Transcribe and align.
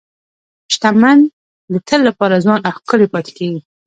شتمن 0.73 1.17
د 1.71 1.73
تل 1.87 1.99
لپاره 2.09 2.41
ځوان 2.43 2.59
او 2.67 2.71
ښکلي 2.77 3.07
پاتې 3.13 3.31
کېږي. 3.37 3.61